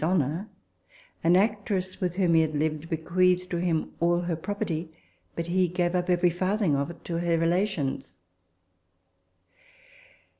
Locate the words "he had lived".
2.33-2.89